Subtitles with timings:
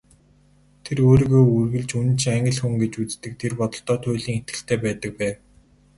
[0.83, 5.35] Тэр өөрийгөө үргэлж үнэнч Англи хүн гэж үздэг, тэр бодолдоо туйлын итгэлтэй байдаг байв.